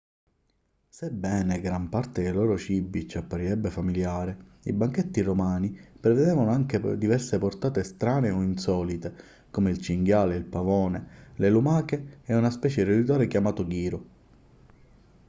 [0.89, 7.37] sebbene gran parte dei loro cibi ci apparirebbe familiare i banchetti romani prevedevano anche diverse
[7.37, 9.15] portate strane o insolite
[9.51, 14.05] come il cinghiale il pavone le lumache e una specie di roditore chiamato ghiro